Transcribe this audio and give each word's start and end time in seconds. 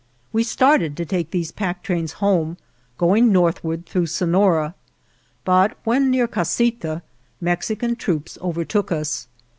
We 0.33 0.41
started 0.43 0.97
to 0.97 1.05
take 1.05 1.29
these 1.29 1.51
pack 1.51 1.83
trains 1.83 2.13
home, 2.13 2.57
going 2.97 3.31
northward 3.31 3.85
through 3.85 4.07
So 4.07 4.25
nora, 4.25 4.73
but 5.45 5.77
when 5.83 6.09
near 6.09 6.27
Casita, 6.27 7.03
Mexican 7.39 7.95
troops 7.95 8.35
overtook 8.41 8.91
us. 8.91 9.27